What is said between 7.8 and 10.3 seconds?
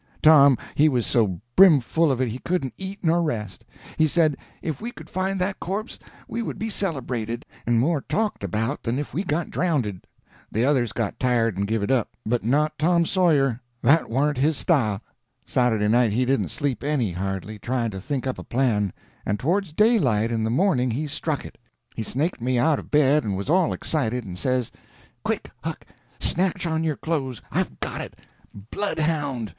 talked about than if we got drownded.